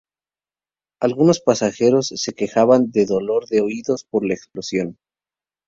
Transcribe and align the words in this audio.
Algunos 0.99 1.41
pasajeros 1.41 2.07
se 2.15 2.33
quejaban 2.33 2.89
de 2.89 3.05
dolor 3.05 3.45
de 3.49 3.61
oídos 3.61 4.03
por 4.03 4.25
la 4.25 4.33
explosión. 4.33 4.97